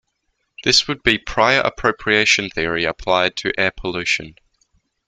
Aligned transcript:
This 0.63 0.87
would 0.87 1.03
be 1.03 1.19
prior 1.19 1.59
appropriation 1.59 2.49
theory 2.49 2.85
applied 2.85 3.35
to 3.37 3.51
air 3.55 3.69
pollution. 3.69 4.33